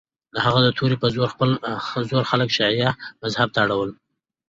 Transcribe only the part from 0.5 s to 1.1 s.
د توري په